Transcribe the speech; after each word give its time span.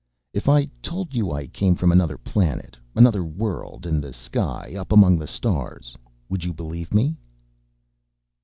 "If 0.33 0.49
I 0.49 0.65
told 0.81 1.13
you 1.13 1.31
I 1.31 1.45
came 1.45 1.75
from 1.75 1.91
another 1.91 2.17
planet, 2.17 2.75
another 2.95 3.23
world 3.23 3.85
in 3.85 4.01
the 4.01 4.13
sky 4.13 4.73
up 4.75 4.91
among 4.91 5.19
the 5.19 5.27
stars, 5.27 5.95
would 6.27 6.43
you 6.43 6.53
believe 6.55 6.91
me?" 6.91 7.15